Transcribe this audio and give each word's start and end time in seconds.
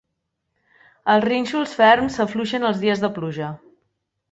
Els 1.15 1.25
rínxols 1.29 1.77
ferms 1.83 2.19
s'afluixen 2.21 2.67
els 2.73 2.83
dies 2.87 3.07
de 3.07 3.13
pluja. 3.21 3.53